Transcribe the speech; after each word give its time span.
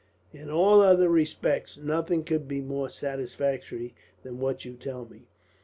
"In 0.33 0.49
all 0.49 0.81
other 0.81 1.09
respects, 1.09 1.77
nothing 1.77 2.23
could 2.23 2.47
be 2.47 2.59
more 2.59 2.89
satisfactory 2.89 3.93
than 4.23 4.39
what 4.39 4.65
you 4.65 4.73
tell 4.73 5.05
me. 5.05 5.27